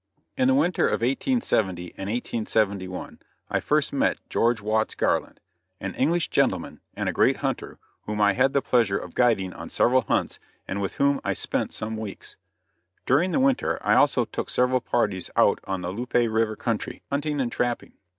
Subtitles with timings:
[0.35, 3.19] In the winter of 1870 and 1871
[3.51, 5.39] I first met George Watts Garland,
[5.79, 7.77] an English gentleman, and a great hunter,
[8.07, 11.71] whom I had the pleasure of guiding on several hunts and with whom I spent
[11.71, 12.35] some weeks.
[13.05, 17.39] During the winter I also took several parties out on the Loupe River country, hunting
[17.39, 17.93] and trapping.